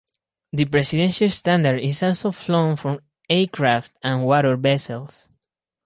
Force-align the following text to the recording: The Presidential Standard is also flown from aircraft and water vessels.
The 0.51 0.65
Presidential 0.65 1.29
Standard 1.29 1.77
is 1.81 2.01
also 2.01 2.31
flown 2.31 2.75
from 2.75 3.01
aircraft 3.29 3.91
and 4.01 4.23
water 4.25 4.55
vessels. 4.55 5.29